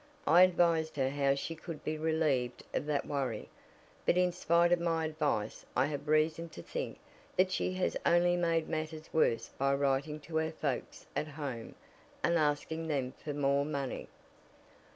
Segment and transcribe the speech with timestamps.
[0.25, 3.49] I advised her how she could be relieved of that worry,
[4.03, 6.97] but in spite of my advice I have reason to think
[7.37, 11.75] that she has only made matters worse by writing to her folks at home
[12.23, 14.07] and asking them for more money."